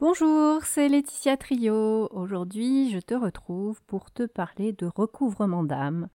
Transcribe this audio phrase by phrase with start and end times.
[0.00, 2.08] Bonjour, c'est Laetitia Trio.
[2.10, 6.08] Aujourd'hui, je te retrouve pour te parler de recouvrement d'âme.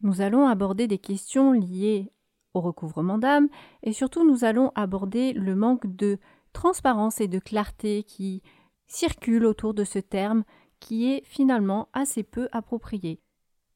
[0.00, 2.10] Nous allons aborder des questions liées
[2.54, 3.48] au recouvrement d'âme
[3.82, 6.16] et surtout nous allons aborder le manque de
[6.54, 8.42] transparence et de clarté qui
[8.86, 10.42] circule autour de ce terme
[10.80, 13.20] qui est finalement assez peu approprié.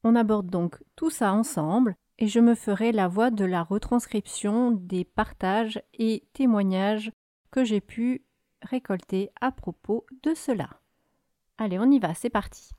[0.02, 4.70] On aborde donc tout ça ensemble et je me ferai la voix de la retranscription
[4.70, 7.12] des partages et témoignages
[7.50, 8.24] que j'ai pu
[8.62, 10.80] récolter à propos de cela.
[11.58, 12.71] Allez, on y va, c'est parti.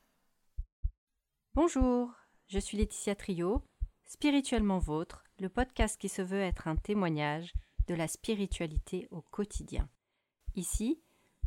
[1.54, 2.12] Bonjour,
[2.48, 3.64] je suis Laetitia Trio,
[4.06, 7.54] Spirituellement Vôtre, le podcast qui se veut être un témoignage
[7.88, 9.90] de la spiritualité au quotidien.
[10.56, 11.02] Ici,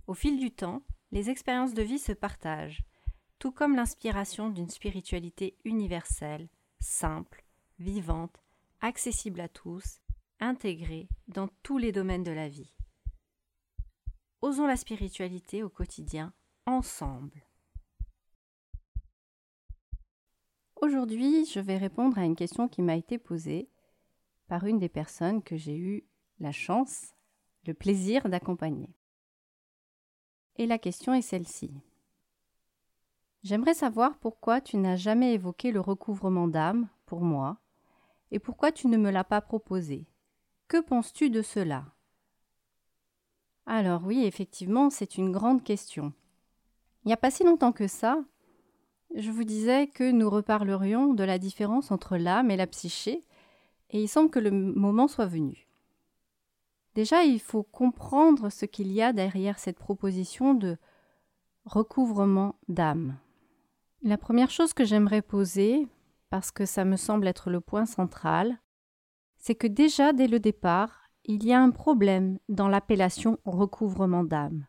[0.07, 2.85] au fil du temps, les expériences de vie se partagent,
[3.39, 6.49] tout comme l'inspiration d'une spiritualité universelle,
[6.81, 7.45] simple,
[7.79, 8.43] vivante,
[8.81, 10.01] accessible à tous,
[10.41, 12.73] intégrée dans tous les domaines de la vie.
[14.43, 16.33] Osons la spiritualité au quotidien
[16.67, 17.43] ensemble.
[20.77, 23.71] Aujourd'hui, je vais répondre à une question qui m'a été posée
[24.47, 26.05] par une des personnes que j'ai eu
[26.39, 27.15] la chance,
[27.67, 28.95] le plaisir d'accompagner.
[30.57, 31.73] Et la question est celle-ci.
[33.43, 37.59] J'aimerais savoir pourquoi tu n'as jamais évoqué le recouvrement d'âme pour moi
[38.31, 40.07] et pourquoi tu ne me l'as pas proposé.
[40.69, 41.96] Que penses-tu de cela?
[43.67, 46.13] Alors oui, effectivement, c'est une grande question.
[47.05, 48.19] Il n'y a pas si longtemps que ça,
[49.15, 53.25] je vous disais que nous reparlerions de la différence entre l'âme et la psyché,
[53.91, 55.69] et il semble que le moment soit venu.
[56.95, 60.79] Déjà, il faut comprendre ce qu'il y a derrière cette proposition de
[61.65, 63.19] recouvrement d'âme.
[64.03, 65.87] La première chose que j'aimerais poser,
[66.31, 68.59] parce que ça me semble être le point central,
[69.37, 74.67] c'est que déjà dès le départ, il y a un problème dans l'appellation recouvrement d'âme.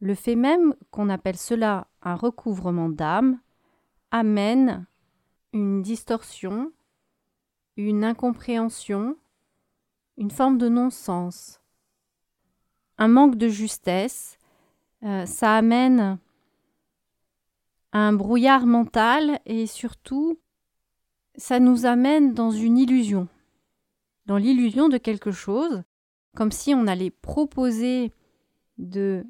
[0.00, 3.40] Le fait même qu'on appelle cela un recouvrement d'âme
[4.10, 4.86] amène
[5.54, 6.70] une distorsion,
[7.76, 9.16] une incompréhension,
[10.18, 11.60] une forme de non-sens,
[12.98, 14.38] un manque de justesse,
[15.02, 16.18] euh, ça amène
[17.92, 20.38] un brouillard mental et surtout
[21.36, 23.28] ça nous amène dans une illusion,
[24.26, 25.82] dans l'illusion de quelque chose,
[26.34, 28.12] comme si on allait proposer
[28.78, 29.24] de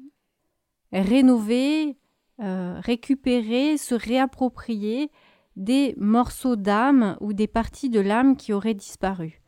[0.91, 1.97] rénover,
[2.41, 5.11] euh, récupérer, se réapproprier
[5.55, 9.41] des morceaux d'âme ou des parties de l'âme qui auraient disparu.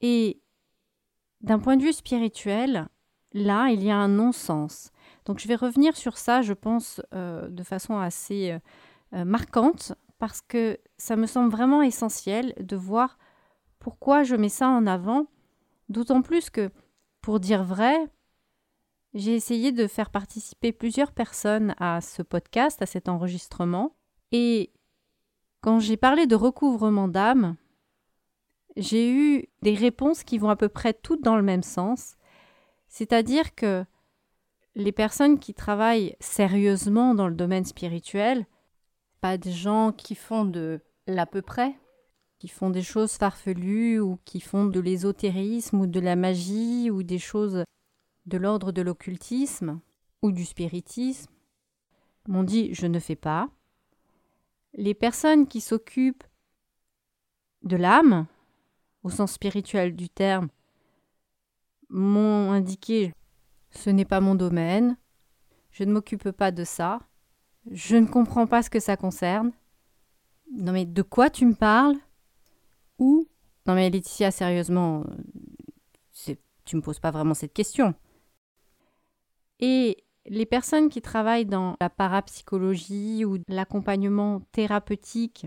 [0.00, 0.40] Et
[1.40, 2.88] d'un point de vue spirituel,
[3.32, 4.90] là, il y a un non-sens.
[5.24, 8.58] Donc je vais revenir sur ça, je pense, euh, de façon assez
[9.12, 13.18] euh, marquante, parce que ça me semble vraiment essentiel de voir
[13.84, 15.26] pourquoi je mets ça en avant,
[15.90, 16.70] d'autant plus que,
[17.20, 17.94] pour dire vrai,
[19.12, 23.94] j'ai essayé de faire participer plusieurs personnes à ce podcast, à cet enregistrement,
[24.32, 24.72] et
[25.60, 27.56] quand j'ai parlé de recouvrement d'âme,
[28.78, 32.16] j'ai eu des réponses qui vont à peu près toutes dans le même sens,
[32.88, 33.84] c'est-à-dire que
[34.76, 38.46] les personnes qui travaillent sérieusement dans le domaine spirituel,
[39.20, 41.76] pas des gens qui font de l'à peu près,
[42.44, 47.02] qui font des choses farfelues ou qui font de l'ésotérisme ou de la magie ou
[47.02, 47.64] des choses
[48.26, 49.80] de l'ordre de l'occultisme
[50.20, 51.32] ou du spiritisme,
[52.28, 53.48] m'ont dit je ne fais pas.
[54.74, 56.24] Les personnes qui s'occupent
[57.62, 58.26] de l'âme,
[59.04, 60.50] au sens spirituel du terme,
[61.88, 63.14] m'ont indiqué
[63.70, 64.98] ce n'est pas mon domaine,
[65.70, 67.00] je ne m'occupe pas de ça,
[67.70, 69.50] je ne comprends pas ce que ça concerne.
[70.52, 71.96] Non mais de quoi tu me parles?
[73.66, 75.04] Non mais Laetitia, sérieusement,
[76.64, 77.94] tu me poses pas vraiment cette question.
[79.60, 85.46] Et les personnes qui travaillent dans la parapsychologie ou l'accompagnement thérapeutique,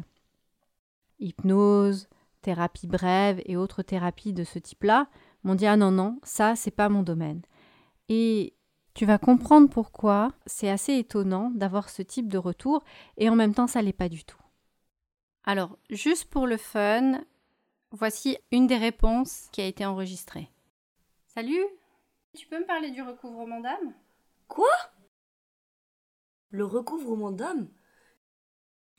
[1.20, 2.08] hypnose,
[2.42, 5.08] thérapie brève et autres thérapies de ce type-là,
[5.44, 7.42] m'ont dit ah non non, ça c'est pas mon domaine.
[8.10, 8.54] Et
[8.94, 12.84] tu vas comprendre pourquoi c'est assez étonnant d'avoir ce type de retour
[13.18, 14.42] et en même temps ça l'est pas du tout.
[15.44, 17.22] Alors, juste pour le fun,
[17.92, 20.50] voici une des réponses qui a été enregistrée.
[21.28, 21.66] Salut
[22.36, 23.94] Tu peux me parler du recouvrement d'âme?
[24.48, 24.70] Quoi?
[26.50, 27.70] Le recouvrement d'âme?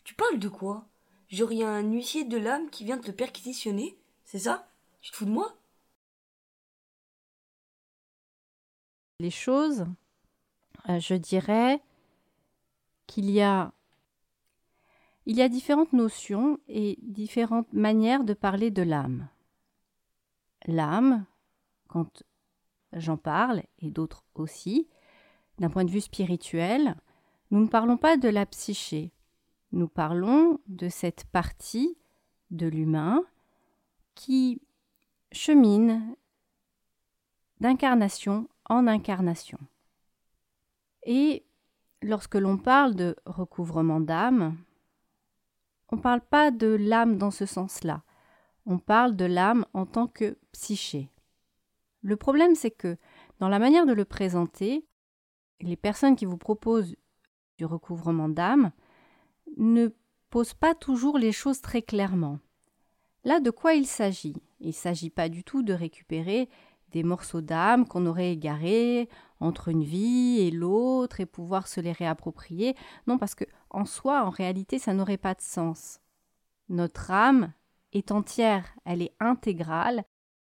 [0.05, 0.87] Tu parles de quoi?
[1.29, 4.71] J'aurais un huissier de l'âme qui vient te perquisitionner C'est ça?
[5.01, 5.55] Tu te fous de moi?
[9.21, 9.87] Les choses,
[10.89, 11.83] euh, je dirais
[13.07, 13.73] qu'il y a
[15.29, 19.29] il y a différentes notions et différentes manières de parler de l'âme.
[20.65, 21.27] L'âme,
[21.87, 22.23] quand
[22.95, 24.89] j'en parle, et d'autres aussi,
[25.59, 26.97] d'un point de vue spirituel,
[27.51, 29.13] nous ne parlons pas de la psyché,
[29.71, 31.99] nous parlons de cette partie
[32.51, 33.23] de l'humain
[34.15, 34.63] qui
[35.31, 36.17] chemine
[37.61, 39.59] d'incarnation en incarnation.
[41.03, 41.45] Et
[42.01, 44.57] lorsque l'on parle de recouvrement d'âme,
[45.91, 48.03] on ne parle pas de l'âme dans ce sens-là,
[48.67, 51.11] on parle de l'âme en tant que psyché.
[52.03, 52.97] Le problème, c'est que
[53.41, 54.87] dans la manière de le présenter,
[55.61, 56.95] les personnes qui vous proposent
[57.57, 58.71] du recouvrement d'âme
[59.57, 59.89] ne
[60.31, 62.39] posent pas toujours les choses très clairement.
[63.25, 64.37] Là, de quoi il s'agit?
[64.61, 66.49] Il ne s'agit pas du tout de récupérer
[66.93, 69.09] des morceaux d'âme qu'on aurait égarés
[69.41, 72.75] entre une vie et l'autre et pouvoir se les réapproprier.
[73.07, 76.01] Non, parce que en soi, en réalité, ça n'aurait pas de sens.
[76.69, 77.53] Notre âme
[77.93, 80.05] est entière, elle est intégrale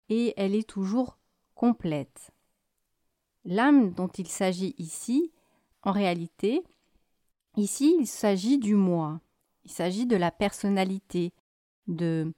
[0.08, 1.19] et elle est toujours
[1.54, 2.31] complète.
[3.44, 5.32] L'âme dont il s'agit ici,
[5.82, 6.62] en réalité,
[7.56, 9.20] ici il s'agit du moi,
[9.64, 11.32] il s'agit de la personnalité,
[11.87, 12.32] de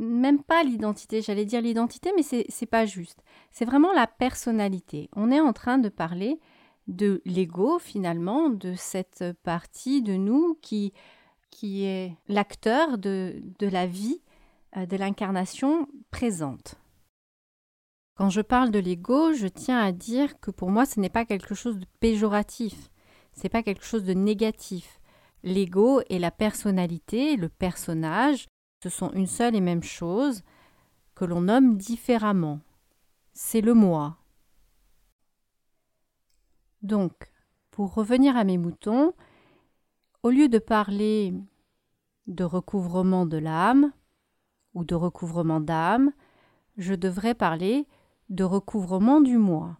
[0.00, 3.22] même pas l'identité, j'allais dire l'identité, mais c'est, pas juste.
[3.52, 5.10] C'est vraiment la personnalité.
[5.14, 6.40] On est en train de parler
[6.88, 10.92] de l'ego finalement, de cette partie de nous qui,
[11.50, 14.22] qui est l'acteur de, de la vie,
[14.76, 16.76] euh, de l'incarnation présente.
[18.16, 21.24] Quand je parle de l'ego, je tiens à dire que pour moi ce n'est pas
[21.24, 22.90] quelque chose de péjoratif,
[23.32, 25.00] c'est pas quelque chose de négatif.
[25.42, 28.46] L'ego et la personnalité, le personnage,
[28.82, 30.42] ce sont une seule et même chose
[31.14, 32.60] que l'on nomme différemment.
[33.32, 34.16] C'est le moi.
[36.82, 37.30] Donc,
[37.70, 39.12] pour revenir à mes moutons,
[40.22, 41.34] au lieu de parler
[42.26, 43.92] de recouvrement de l'âme
[44.74, 46.12] ou de recouvrement d'âme,
[46.76, 47.86] je devrais parler
[48.30, 49.78] de recouvrement du moi.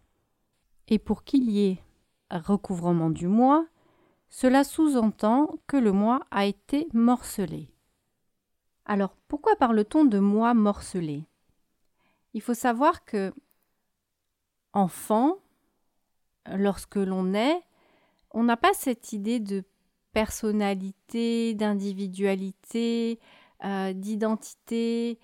[0.88, 1.84] Et pour qu'il y ait
[2.30, 3.66] recouvrement du moi,
[4.28, 7.70] cela sous-entend que le moi a été morcelé.
[8.84, 11.24] Alors, pourquoi parle-t-on de moi morcelé
[12.34, 13.32] Il faut savoir que,
[14.72, 15.36] enfant,
[16.46, 17.62] lorsque l'on est,
[18.32, 19.64] on n'a pas cette idée de
[20.12, 23.20] personnalité, d'individualité,
[23.64, 25.18] euh, d'identité.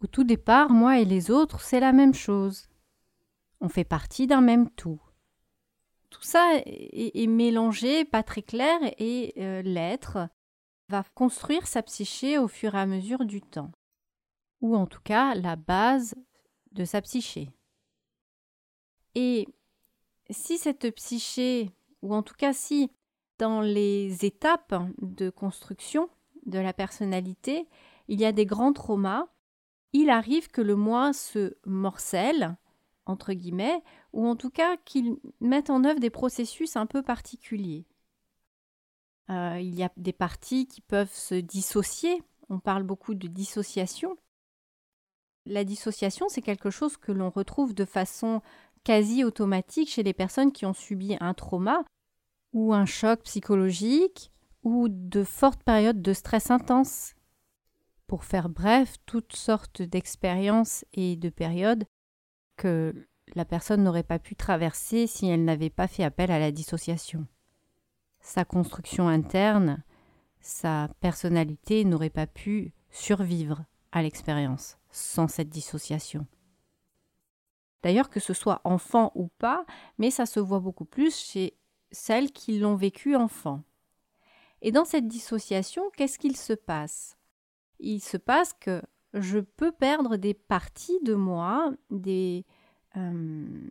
[0.00, 2.68] Au tout départ, moi et les autres, c'est la même chose.
[3.60, 5.00] On fait partie d'un même tout.
[6.10, 10.28] Tout ça est, mélangé, pas très clair, et euh, l'être
[10.88, 13.70] va construire sa psyché au fur et à mesure du temps,
[14.60, 16.14] ou en tout cas la base
[16.72, 17.50] de sa psyché.
[19.14, 19.46] Et
[20.30, 21.70] si cette psyché,
[22.02, 22.90] ou en tout cas si
[23.38, 26.08] dans les étapes de construction
[26.46, 27.68] de la personnalité,
[28.08, 29.26] il y a des grands traumas,
[29.92, 32.56] il arrive que le moi se morcelle,
[33.06, 33.82] entre guillemets,
[34.12, 37.86] ou en tout cas qu'il mette en œuvre des processus un peu particuliers.
[39.30, 42.22] Euh, il y a des parties qui peuvent se dissocier.
[42.48, 44.16] On parle beaucoup de dissociation.
[45.46, 48.42] La dissociation, c'est quelque chose que l'on retrouve de façon
[48.82, 51.84] quasi automatique chez les personnes qui ont subi un trauma
[52.52, 54.30] ou un choc psychologique
[54.62, 57.14] ou de fortes périodes de stress intense.
[58.06, 61.84] Pour faire bref, toutes sortes d'expériences et de périodes
[62.56, 62.94] que
[63.34, 67.26] la personne n'aurait pas pu traverser si elle n'avait pas fait appel à la dissociation
[68.24, 69.84] sa construction interne,
[70.40, 76.26] sa personnalité n'aurait pas pu survivre à l'expérience sans cette dissociation.
[77.82, 79.66] D'ailleurs, que ce soit enfant ou pas,
[79.98, 81.58] mais ça se voit beaucoup plus chez
[81.92, 83.62] celles qui l'ont vécu enfant.
[84.62, 87.18] Et dans cette dissociation, qu'est-ce qu'il se passe?
[87.78, 88.80] Il se passe que
[89.12, 92.46] je peux perdre des parties de moi, des,
[92.96, 93.68] euh,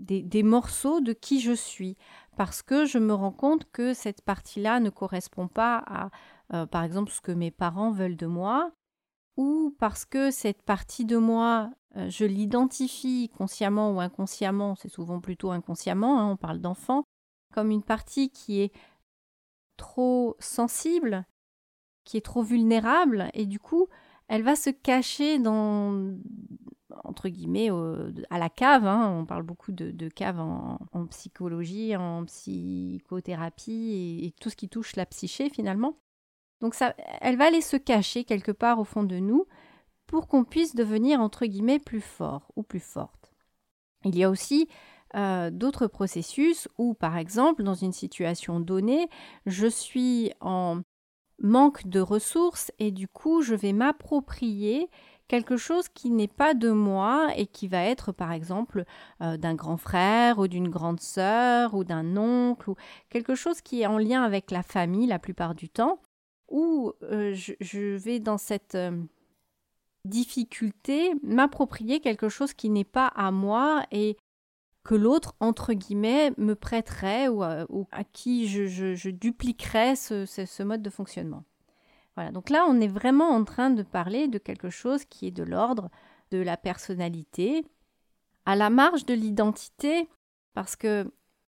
[0.00, 1.96] des, morceaux de qui je suis,
[2.36, 6.10] parce que je me rends compte que cette partie-là ne correspond pas à,
[6.54, 8.72] euh, par exemple, ce que mes parents veulent de moi,
[9.36, 15.20] ou parce que cette partie de moi, euh, je l'identifie consciemment ou inconsciemment, c'est souvent
[15.20, 17.04] plutôt inconsciemment, hein, on parle d'enfant,
[17.54, 18.72] comme une partie qui est
[19.76, 21.26] trop sensible,
[22.04, 23.88] qui est trop vulnérable, et du coup,
[24.28, 26.16] elle va se cacher dans,
[27.04, 27.70] entre guillemets,
[28.30, 28.86] à la cave.
[28.86, 29.10] Hein.
[29.10, 35.06] On parle beaucoup de, cave en, psychologie, en psychothérapie et, tout ce qui touche la
[35.06, 35.98] psyché finalement.
[36.60, 39.46] Donc ça, elle va aller se cacher quelque part au fond de nous
[40.06, 43.32] pour qu'on puisse devenir entre guillemets plus fort ou plus forte.
[44.04, 44.68] Il y a aussi
[45.16, 49.08] euh, d'autres processus où, par exemple, dans une situation donnée,
[49.46, 50.82] je suis en
[51.38, 54.88] manque de ressources et du coup, je vais m'approprier
[55.30, 58.84] quelque chose qui n'est pas de moi et qui va être par exemple
[59.22, 62.74] euh, d'un grand frère ou d'une grande sœur ou d'un oncle ou
[63.10, 66.00] quelque chose qui est en lien avec la famille la plupart du temps,
[66.48, 69.00] où euh, je, vais dans cette euh,
[70.04, 74.16] difficulté m'approprier quelque chose qui n'est pas à moi et
[74.82, 77.66] que l'autre, entre guillemets, me prêterait ou à,
[78.12, 81.44] qui je, dupliquerais ce mode de fonctionnement.
[82.16, 85.30] Voilà, donc là, on est vraiment en train de parler de quelque chose qui est
[85.30, 85.90] de l'ordre
[86.30, 87.64] de la personnalité,
[88.46, 90.08] à la marge de l'identité,
[90.54, 91.10] parce que,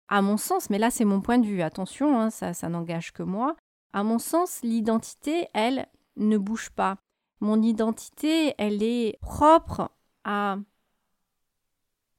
[0.07, 3.11] à mon sens, mais là c'est mon point de vue, attention, hein, ça, ça n'engage
[3.11, 3.55] que moi,
[3.93, 6.97] à mon sens, l'identité, elle, ne bouge pas.
[7.39, 9.91] Mon identité, elle est propre
[10.23, 10.57] à...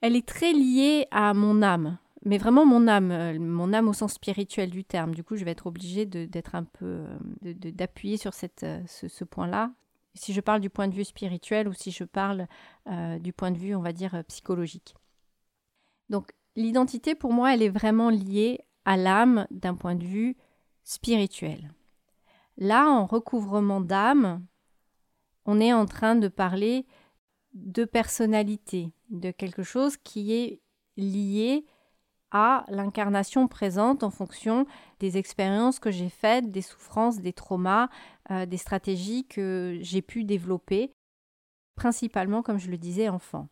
[0.01, 3.93] Elle est très liée à mon âme mais vraiment mon âme, euh, mon âme au
[3.93, 5.15] sens spirituel du terme.
[5.15, 7.05] Du coup, je vais être obligée d'être un peu,
[7.45, 9.71] euh, d'appuyer sur cette, euh, ce, point-là.
[10.15, 12.49] Si je parle du point de vue spirituel ou si je parle
[13.21, 14.95] du point de vue, on va dire, psychologique.
[16.09, 20.37] Donc, l'identité, pour moi, elle est vraiment liée à l'âme d'un point de vue
[20.85, 21.71] spirituel.
[22.57, 24.45] Là, en recouvrement d'âme,
[25.45, 26.87] on est en train de parler
[27.53, 30.61] de personnalité, de quelque chose qui est
[30.97, 31.67] lié
[32.69, 34.67] l'incarnation présente en fonction
[35.01, 37.89] des expériences que j'ai faites, des souffrances, des traumas,
[38.31, 40.93] euh, des stratégies que j'ai pu développer,
[41.77, 43.49] principalement, comme je le disais, enfant.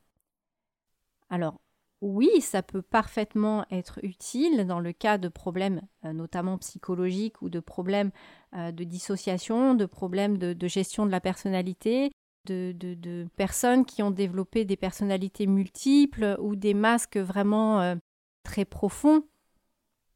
[1.30, 1.60] Alors,
[2.00, 7.48] oui, ça peut parfaitement être utile dans le cas de problèmes euh, notamment psychologiques ou
[7.48, 8.10] de problèmes
[8.54, 12.10] euh, de dissociation, de problèmes de, gestion de la personnalité,
[12.46, 17.96] de, de, personnes qui ont développé des personnalités multiples ou des masques vraiment
[18.44, 19.24] très profond.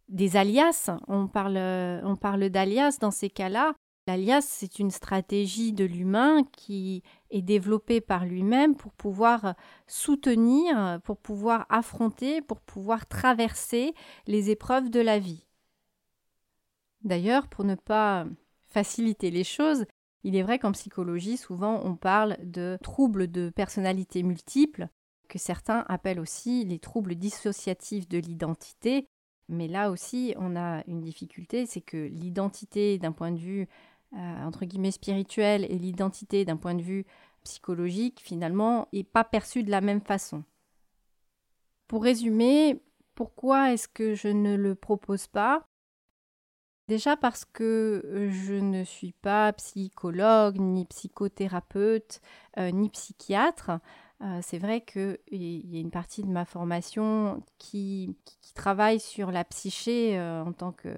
[0.08, 3.75] Des alias, on parle, on parle d'alias dans ces cas-là.
[4.06, 9.54] L'alias, c'est une stratégie de l'humain qui est développée par lui-même pour pouvoir
[9.87, 13.92] soutenir, pour pouvoir affronter, pour pouvoir traverser
[14.26, 15.47] les épreuves de la vie.
[17.02, 18.25] D'ailleurs, pour ne pas
[18.68, 19.85] faciliter les choses,
[20.25, 24.88] il est vrai qu'en psychologie, souvent on parle de troubles de personnalité multiples
[25.28, 29.08] que certains appellent aussi les troubles dissociatifs de l'identité.
[29.49, 33.68] Mais là aussi, on a une difficulté, c'est que l'identité d'un point de vue
[34.14, 37.06] euh, spirituel et l'identité d'un point de vue
[37.44, 40.44] psychologique, finalement, n'est pas perçue de la même façon.
[41.87, 42.82] Pour résumer,
[43.14, 45.66] pourquoi est-ce que je ne le propose pas?
[46.88, 52.20] Déjà parce que euh, je ne suis pas psychologue, ni psychothérapeute,
[52.58, 53.73] euh, ni psychiatre.
[54.20, 58.16] Euh, c'est vrai qu'il y a une partie de ma formation qui,
[58.54, 60.88] travaille sur la psyché euh, en tant que,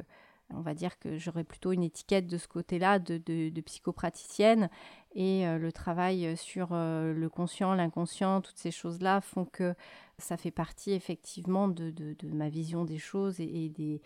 [0.48, 4.70] on va dire que j'aurais plutôt une étiquette de ce côté-là de, psychopraticienne.
[5.14, 9.74] Et euh, le travail sur le conscient, l'inconscient, toutes ces choses-là font que
[10.16, 11.92] ça fait partie effectivement de,
[12.24, 14.00] ma vision des choses et, des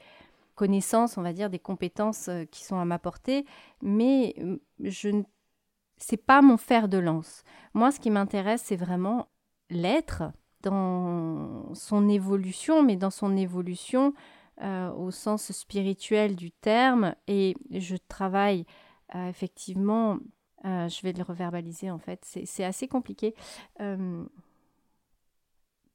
[0.56, 3.44] connaissances, on va dire, des compétences qui sont à ma portée.
[3.82, 4.34] Mais
[4.80, 5.22] je ne
[5.96, 7.42] c'est pas mon fer de lance.
[7.72, 9.28] Moi, ce qui m'intéresse, c'est vraiment
[9.70, 10.24] l'être
[10.62, 14.14] dans son évolution, mais dans son évolution
[14.62, 17.14] euh, au sens spirituel du terme.
[17.26, 18.64] Et je travaille
[19.14, 20.18] euh, effectivement,
[20.64, 23.34] euh, je vais le reverbaliser en fait, c'est assez compliqué.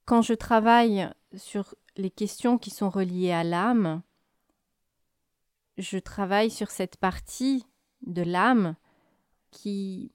[0.06, 4.02] quand je travaille sur les questions qui sont reliées à l'âme,
[5.78, 7.66] je travaille sur cette partie
[8.02, 8.76] de l'âme
[9.52, 10.12] qui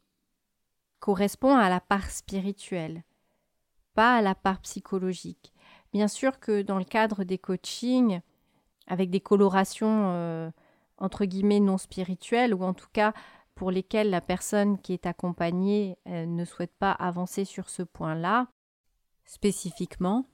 [1.01, 3.05] correspond à la part spirituelle,
[3.95, 5.53] pas à la part psychologique.
[5.93, 8.21] Bien sûr que dans le cadre des coachings,
[8.87, 10.51] avec des colorations euh,
[10.99, 13.13] entre guillemets non spirituelles, ou en tout cas
[13.55, 18.49] pour lesquelles la personne qui est accompagnée euh, ne souhaite pas avancer sur ce point-là,
[19.25, 20.27] spécifiquement,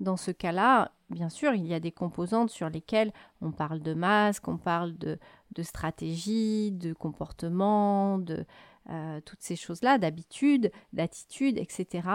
[0.00, 3.94] dans ce cas-là, bien sûr, il y a des composantes sur lesquelles on parle de
[3.94, 5.18] masque, on parle de,
[5.52, 8.44] de stratégie, de comportement, de
[8.90, 12.08] euh, toutes ces choses-là, d'habitude, d'attitude, etc.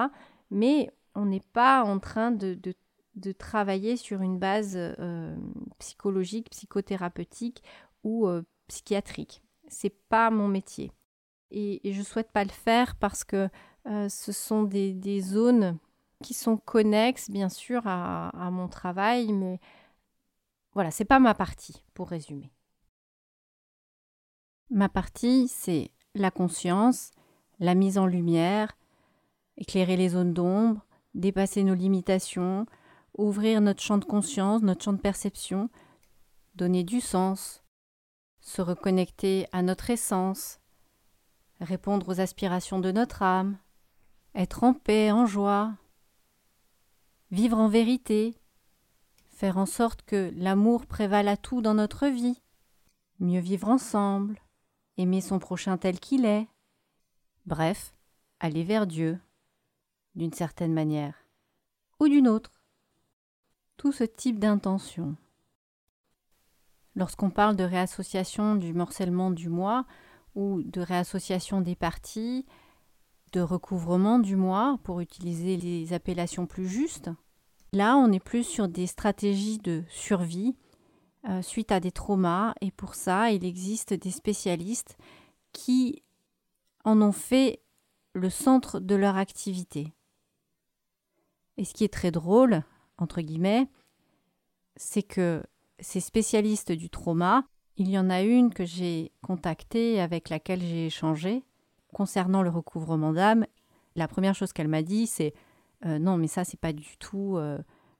[0.51, 2.57] Mais on n'est pas en train de,
[3.15, 5.35] de, travailler sur une base euh,
[5.79, 7.61] psychologique, psychothérapeutique
[8.03, 9.41] ou euh, psychiatrique.
[9.67, 10.91] C'est pas mon métier.
[11.51, 13.49] Et, je souhaite pas le faire parce que
[13.85, 15.79] ce sont des, des zones
[16.21, 19.59] qui sont connexes, bien sûr, à, mon travail, mais
[20.73, 22.51] voilà, c'est pas ma partie, pour résumer.
[24.73, 27.11] Ma partie, c'est la conscience,
[27.59, 28.77] la mise en lumière,
[29.57, 32.65] éclairer les zones d'ombre, dépasser nos limitations,
[33.17, 35.69] ouvrir notre champ de conscience, notre champ de perception,
[36.55, 37.65] donner du sens,
[38.39, 40.61] se reconnecter à notre essence,
[41.59, 43.57] répondre aux aspirations de notre âme,
[44.35, 45.73] être en paix, en joie,
[47.29, 48.37] vivre en vérité,
[49.27, 52.41] faire en sorte que l'amour prévale à tout dans notre vie,
[53.19, 54.39] mieux vivre ensemble,
[54.97, 56.47] aimer son prochain tel qu'il est,
[57.45, 57.93] bref,
[58.39, 59.19] aller vers Dieu,
[60.15, 61.15] d'une certaine manière,
[61.99, 62.63] ou d'une autre.
[63.77, 65.15] Tout ce type d'intention.
[66.95, 69.85] Lorsqu'on parle de réassociation du morcellement du moi
[70.35, 72.45] ou de réassociation des parties,
[73.31, 77.09] de recouvrement du moi pour utiliser les appellations plus justes,
[77.71, 80.55] là on est plus sur des stratégies de survie
[81.29, 84.97] euh, suite à des traumas et pour ça il existe des spécialistes
[85.53, 86.01] qui
[86.83, 87.61] en ont fait
[88.13, 89.93] le centre de leur activité.
[91.57, 92.63] Et ce qui est très drôle,
[92.97, 93.67] entre guillemets,
[94.75, 95.43] c'est que
[95.79, 97.43] ces spécialistes du trauma,
[97.77, 101.43] il y en a une que j'ai contactée avec laquelle j'ai échangé
[101.93, 103.45] concernant le recouvrement d'âme.
[103.95, 105.33] La première chose qu'elle m'a dit, c'est
[105.85, 107.57] euh, non, mais ça, c'est pas du tout euh,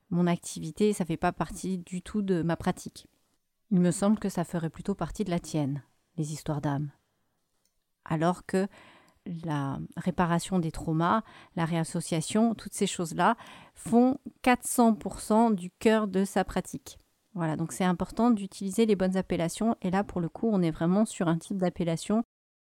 [0.10, 3.08] mon activité, ça fait pas partie du tout de ma pratique.
[3.72, 5.82] Il me semble que ça ferait plutôt partie de la tienne,
[6.18, 6.92] les histoires d'âme.
[8.04, 8.68] Alors que
[9.25, 11.24] la réparation des traumas,
[11.56, 13.38] la réassociation, toutes ces choses-là
[13.74, 17.00] font 400% du cœur de sa pratique.
[17.34, 19.78] Voilà, donc c'est important d'utiliser les bonnes appellations.
[19.82, 22.24] Et là, pour le coup, on est vraiment sur un type d'appellation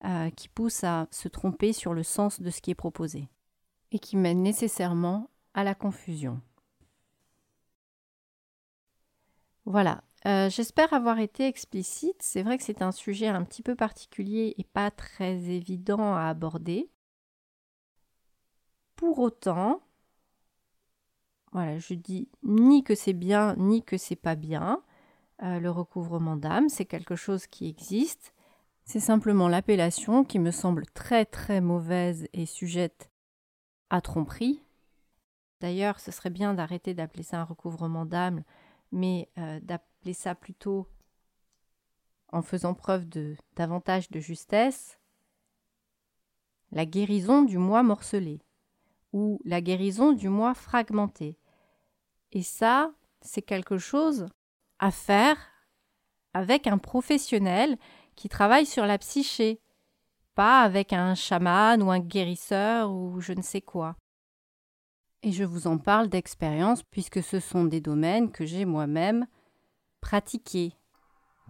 [0.04, 3.30] euh, qui pousse à se tromper sur le sens de ce qui est proposé
[3.92, 6.42] et qui mène nécessairement à la confusion.
[9.66, 12.22] Voilà, euh, j'espère avoir été explicite.
[12.22, 16.24] C'est vrai que c'est un sujet un petit peu particulier et pas très évident à
[16.24, 16.90] aborder.
[18.96, 19.82] Pour autant,
[21.52, 24.84] voilà, je dis ni que c'est bien ni que c'est pas bien.
[25.42, 28.34] Euh, le recouvrement d'âme, c'est quelque chose qui existe.
[28.84, 33.10] C'est simplement l'appellation qui me semble très très mauvaise et sujette
[33.90, 34.62] à tromperie.
[35.62, 38.44] D'ailleurs, ce serait bien d'arrêter d'appeler ça un recouvrement d'âme,
[38.92, 40.88] mais euh, d'appeler ça plutôt
[42.32, 45.00] en faisant preuve de davantage de justesse,
[46.72, 48.42] la guérison du moi morcelé
[49.14, 51.38] ou la guérison du moi fragmenté.
[52.32, 54.28] Et ça, c'est quelque chose
[54.78, 55.38] à faire
[56.34, 57.78] avec un professionnel
[58.16, 59.60] qui travaille sur la psyché,
[60.36, 63.96] pas avec un chaman ou un guérisseur ou je ne sais quoi.
[65.22, 69.28] Et je vous en parle d'expérience puisque ce sont des domaines que j'ai moi-même
[70.00, 70.74] pratiqués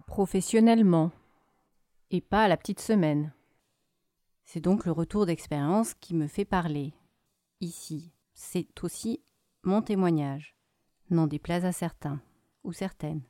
[0.06, 1.12] professionnellement
[2.10, 3.32] et pas à la petite semaine.
[4.44, 6.92] C'est donc le retour d'expérience qui me fait parler
[7.60, 8.12] ici.
[8.34, 9.22] C'est aussi
[9.62, 10.56] mon témoignage,
[11.10, 12.20] n'en déplaise à certains
[12.64, 13.22] ou certaines.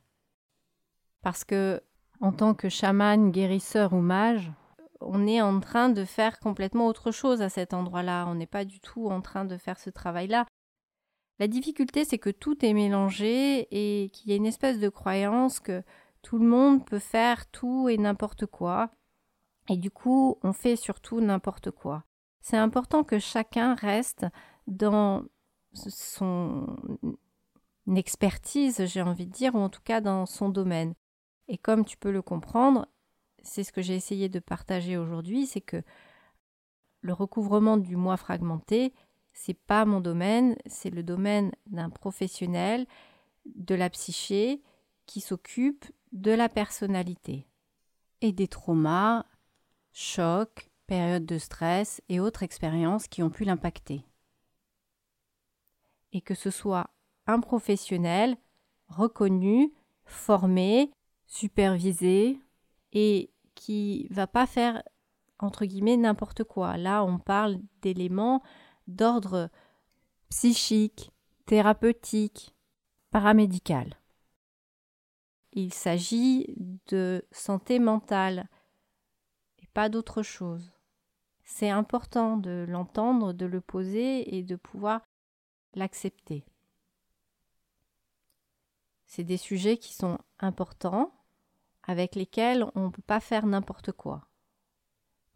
[1.21, 1.81] Parce que,
[2.19, 4.51] en tant que chaman, guérisseur ou mage,
[5.01, 8.25] on est en train de faire complètement autre chose à cet endroit-là.
[8.27, 10.45] On n'est pas du tout en train de faire ce travail-là.
[11.39, 15.59] La difficulté, c'est que tout est mélangé et qu'il y a une espèce de croyance
[15.59, 15.83] que
[16.21, 18.91] tout le monde peut faire tout et n'importe quoi.
[19.69, 22.03] Et du coup, on fait surtout n'importe quoi.
[22.41, 24.25] C'est important que chacun reste
[24.67, 25.23] dans
[25.73, 26.75] son
[27.95, 30.93] expertise, j'ai envie de dire, ou en tout cas dans son domaine.
[31.47, 32.87] Et comme tu peux le comprendre,
[33.43, 35.83] c'est ce que j'ai essayé de partager aujourd'hui, c'est que
[37.01, 38.93] le recouvrement du moi fragmenté,
[39.33, 42.85] c'est pas mon domaine, c'est le domaine d'un professionnel
[43.45, 44.61] de la psyché
[45.05, 47.47] qui s'occupe de la personnalité
[48.21, 49.25] et des traumas,
[49.93, 54.03] chocs, périodes de stress et autres expériences qui ont pu l'impacter.
[56.13, 56.89] Et que ce soit
[57.27, 58.37] un professionnel
[58.87, 59.73] reconnu,
[60.03, 60.91] formé,
[61.25, 62.37] supervisé
[62.91, 64.83] et qui va pas faire
[65.39, 66.77] entre guillemets n'importe quoi.
[66.77, 68.43] Là, on parle d'éléments
[68.87, 69.49] d'ordre
[70.29, 71.11] psychique,
[71.45, 72.55] thérapeutique,
[73.09, 73.97] paramédical.
[75.53, 76.55] Il s'agit
[76.87, 78.47] de santé mentale
[79.59, 80.71] et pas d'autre chose.
[81.43, 85.01] C'est important de l'entendre, de le poser et de pouvoir
[85.73, 86.45] l'accepter.
[89.05, 91.11] C'est des sujets qui sont importants,
[91.83, 94.27] avec lesquels on ne peut pas faire n'importe quoi.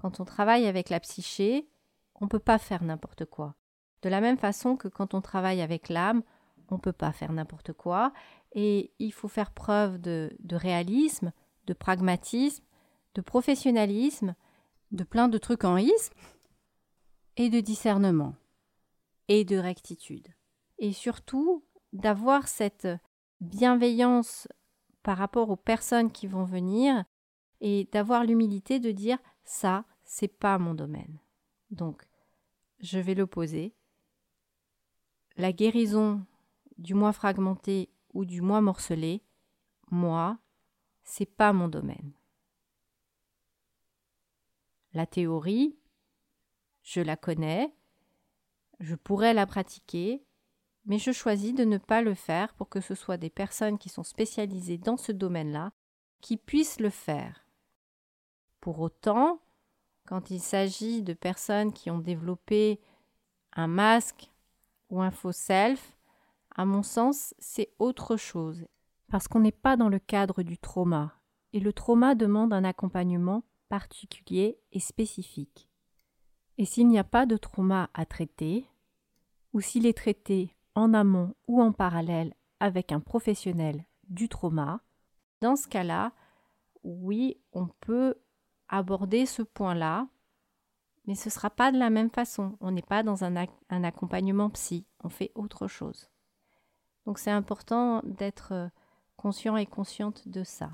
[0.01, 1.67] Quand on travaille avec la psyché,
[2.15, 3.55] on ne peut pas faire n'importe quoi.
[4.01, 6.21] De la même façon que quand on travaille avec l'âme,
[6.69, 8.13] on ne peut pas faire n'importe quoi.
[8.53, 11.31] Et il faut faire preuve de, réalisme,
[11.65, 12.63] de pragmatisme,
[13.15, 14.35] de professionnalisme,
[14.91, 16.13] de plein de trucs en isme,
[17.37, 18.35] et de discernement,
[19.27, 20.27] et de rectitude.
[20.77, 22.87] Et surtout, d'avoir cette
[23.41, 24.47] bienveillance
[25.05, 27.05] par rapport aux personnes qui vont venir
[27.61, 31.19] et d'avoir l'humilité de dire ça, c'est pas mon domaine.
[31.69, 32.07] Donc,
[32.79, 33.75] je vais l'opposer.
[35.37, 36.25] La guérison
[36.79, 39.21] du moi fragmenté ou du moi morcelé,
[39.91, 40.39] moi,
[41.03, 42.13] c'est pas mon domaine.
[44.93, 45.77] La théorie,
[46.81, 47.75] je la connais,
[48.79, 50.25] je pourrais la pratiquer,
[50.85, 53.89] mais je choisis de ne pas le faire pour que ce soit des personnes qui
[53.89, 55.71] sont spécialisées dans ce domaine-là
[56.21, 57.45] qui puissent le faire.
[58.61, 59.39] Pour autant,
[60.05, 62.79] quand il s'agit de personnes qui ont développé
[63.53, 64.31] un masque
[64.89, 65.97] ou un faux self,
[66.55, 68.65] à mon sens, c'est autre chose,
[69.09, 71.13] parce qu'on n'est pas dans le cadre du trauma,
[71.53, 75.69] et le trauma demande un accompagnement particulier et spécifique.
[76.57, 78.67] Et s'il n'y a pas de trauma à traiter,
[79.53, 84.81] ou s'il est traité en amont ou en parallèle avec un professionnel du trauma,
[85.41, 86.11] dans ce cas-là,
[86.83, 88.15] oui, on peut
[88.67, 90.07] aborder ce point-là,
[91.05, 92.57] mais ce ne sera pas de la même façon.
[92.61, 93.35] On n'est pas dans un,
[93.69, 96.09] accompagnement psy, on fait autre chose.
[97.05, 98.67] Donc c'est important d'être euh,
[99.15, 100.71] conscient et consciente de ça.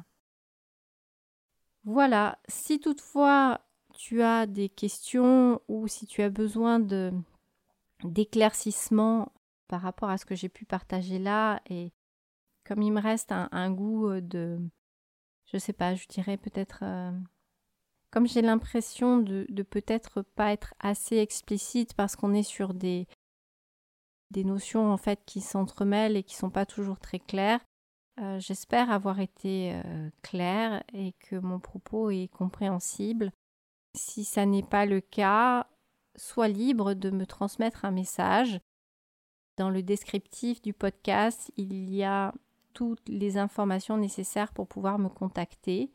[1.84, 3.62] Voilà, si toutefois
[3.94, 6.80] tu as des questions ou si tu as besoin
[8.04, 9.32] d'éclaircissement
[9.71, 11.93] par rapport à ce que j'ai pu partager là et
[12.67, 14.60] comme il me reste un, goût euh, de
[15.45, 17.12] je sais pas je dirais peut-être euh,
[18.12, 23.07] comme j'ai l'impression de, de peut-être pas être assez explicite parce qu'on est sur des
[24.31, 27.62] des notions en fait qui s'entremêlent et qui sont pas toujours très claires
[28.19, 29.81] euh, j'espère avoir été
[30.21, 33.31] claire et que mon propos est compréhensible
[33.95, 35.67] si ça n'est pas le cas,
[36.15, 38.60] sois libre de me transmettre un message.
[39.58, 42.34] Dans le descriptif du podcast, il y a
[42.74, 45.92] toutes les informations nécessaires pour pouvoir me contacter.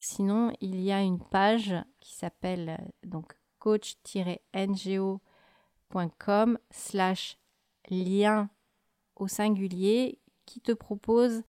[0.00, 5.18] Sinon, il y a une page qui s'appelle donc coach-ngo.com
[6.70, 7.38] slash
[7.90, 8.48] lien
[9.16, 11.42] au singulier qui te propose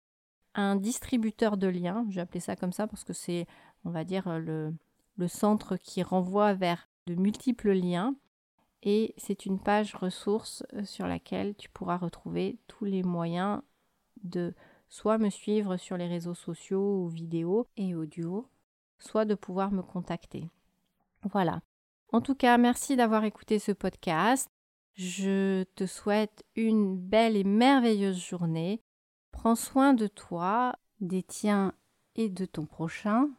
[0.55, 2.05] un distributeur de liens.
[2.09, 3.47] J'ai appelé ça comme ça parce que c'est,
[3.85, 4.73] on va dire, le,
[5.17, 8.15] le centre qui renvoie vers de multiples liens
[8.83, 13.61] et c'est une page ressources euh, sur laquelle tu pourras retrouver tous les moyens
[14.23, 14.53] de
[14.89, 18.47] soit me suivre sur les réseaux sociaux ou vidéos et audio,
[18.99, 20.49] soit de pouvoir me contacter.
[21.23, 21.61] Voilà.
[22.11, 24.47] En tout cas, merci d'avoir écouté ce podcast.
[24.93, 28.83] Je te souhaite une belle et merveilleuse journée.
[29.31, 31.73] Prends soin de toi, des tiens
[32.15, 33.29] et de ton prochain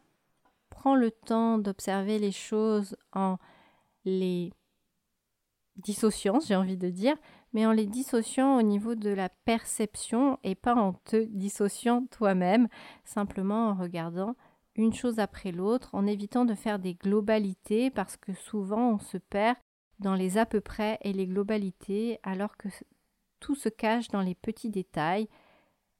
[0.85, 3.37] prends le temps d'observer les choses en
[4.03, 4.53] les
[5.77, 7.15] dissociant, j'ai envie de dire,
[7.53, 12.67] mais en les dissociant au niveau de la perception et pas en te dissociant toi-même,
[13.03, 14.35] simplement en regardant
[14.75, 19.17] une chose après l'autre, en évitant de faire des globalités parce que souvent on se
[19.17, 19.57] perd
[19.99, 22.67] dans les à peu près et les globalités alors que
[23.39, 25.29] tout se cache dans les petits détails.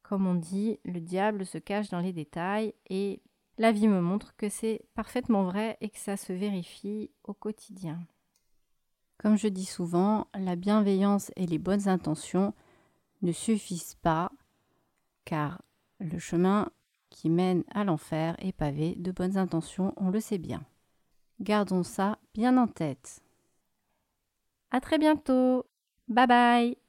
[0.02, 3.22] Comme on dit, le diable se cache dans les détails et
[3.58, 8.06] la vie me montre que c'est parfaitement vrai et que ça se vérifie au quotidien.
[9.18, 12.54] Comme je dis souvent, la bienveillance et les bonnes intentions
[13.22, 14.30] ne suffisent pas,
[15.24, 15.62] car
[15.98, 16.68] le chemin
[17.08, 20.64] qui mène à l'enfer est pavé de bonnes intentions, on le sait bien.
[21.40, 23.20] Gardons ça bien en tête.
[24.70, 25.64] À très bientôt.
[26.08, 26.85] Bye bye.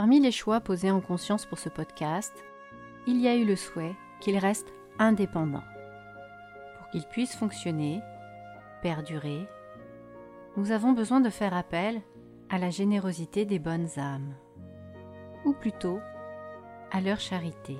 [0.00, 2.32] Parmi les choix posés en conscience pour ce podcast,
[3.06, 5.62] il y a eu le souhait qu'il reste indépendant.
[6.78, 8.00] Pour qu'il puisse fonctionner,
[8.80, 9.46] perdurer,
[10.56, 12.00] nous avons besoin de faire appel
[12.48, 14.32] à la générosité des bonnes âmes,
[15.44, 16.00] ou plutôt
[16.90, 17.76] à leur charité.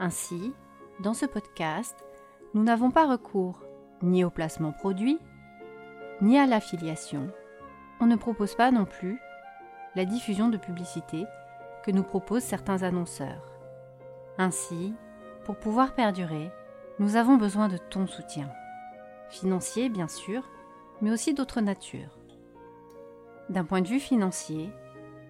[0.00, 0.52] Ainsi,
[0.98, 2.04] dans ce podcast,
[2.54, 3.62] nous n'avons pas recours
[4.02, 5.20] ni au placement produit,
[6.20, 7.30] ni à l'affiliation.
[8.00, 9.20] On ne propose pas non plus
[9.94, 11.24] la diffusion de publicité
[11.84, 13.52] que nous proposent certains annonceurs.
[14.38, 14.94] Ainsi,
[15.44, 16.50] pour pouvoir perdurer,
[16.98, 18.50] nous avons besoin de ton soutien.
[19.30, 20.48] Financier, bien sûr,
[21.00, 22.18] mais aussi d'autres natures.
[23.48, 24.70] D'un point de vue financier,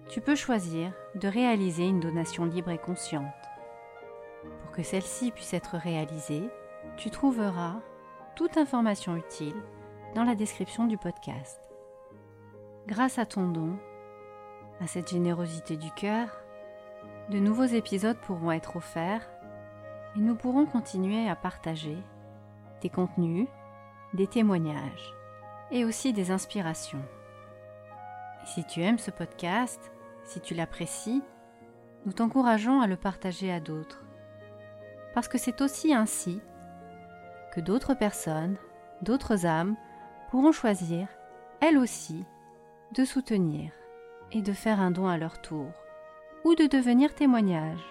[0.09, 3.25] tu peux choisir de réaliser une donation libre et consciente.
[4.61, 6.49] Pour que celle-ci puisse être réalisée,
[6.97, 7.79] tu trouveras
[8.35, 9.55] toute information utile
[10.15, 11.61] dans la description du podcast.
[12.87, 13.77] Grâce à ton don,
[14.81, 16.29] à cette générosité du cœur,
[17.29, 19.29] de nouveaux épisodes pourront être offerts
[20.15, 21.97] et nous pourrons continuer à partager
[22.81, 23.47] des contenus,
[24.13, 25.13] des témoignages
[25.71, 27.03] et aussi des inspirations.
[28.45, 29.91] si tu aimes ce podcast,
[30.23, 31.21] si tu l'apprécies,
[32.05, 34.03] nous t'encourageons à le partager à d'autres.
[35.13, 36.41] Parce que c'est aussi ainsi
[37.53, 38.57] que d'autres personnes,
[39.01, 39.75] d'autres âmes
[40.31, 41.07] pourront choisir,
[41.61, 42.25] elles aussi,
[42.95, 43.71] de soutenir
[44.31, 45.71] et de faire un don à leur tour,
[46.43, 47.83] ou de devenir témoignage.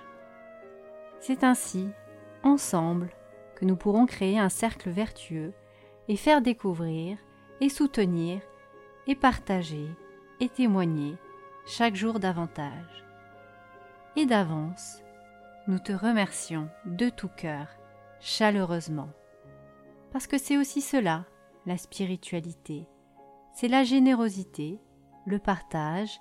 [1.21, 1.89] C'est ainsi,
[2.43, 3.11] ensemble,
[3.57, 5.53] que nous pourrons créer un cercle vertueux
[6.07, 7.19] et faire découvrir
[7.61, 8.41] et soutenir
[9.07, 9.89] et partager
[10.41, 11.17] et témoigner
[11.67, 13.05] chaque jour davantage.
[14.17, 15.03] Et d'avance,
[15.67, 17.67] nous te remercions de tout cœur,
[18.21, 19.11] chaleureusement.
[20.13, 21.25] Parce que c'est aussi cela,
[21.67, 22.87] la spiritualité.
[23.53, 24.79] C'est la générosité,
[25.27, 26.21] le partage,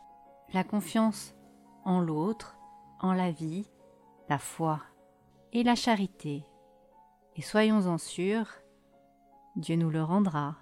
[0.54, 1.36] la confiance
[1.84, 2.58] en l'autre,
[3.00, 3.70] en la vie,
[4.30, 4.82] la foi
[5.54, 6.44] et la charité.
[7.36, 8.50] Et soyons-en sûrs,
[9.56, 10.56] Dieu nous le rendra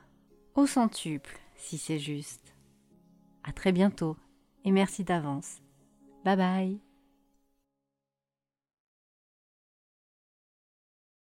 [0.56, 2.56] au centuple si c'est juste.
[3.43, 4.17] À très bientôt
[4.63, 5.62] et merci d'avance.
[6.24, 6.95] Bye bye